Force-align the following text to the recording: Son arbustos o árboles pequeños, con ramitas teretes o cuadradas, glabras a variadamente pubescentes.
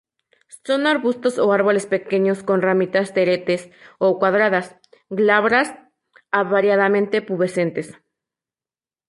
Son 0.67 0.81
arbustos 0.93 1.35
o 1.43 1.45
árboles 1.59 1.85
pequeños, 1.95 2.39
con 2.47 2.63
ramitas 2.67 3.13
teretes 3.15 3.61
o 4.05 4.07
cuadradas, 4.19 4.67
glabras 5.17 5.69
a 6.37 6.39
variadamente 6.53 7.21
pubescentes. 7.27 7.87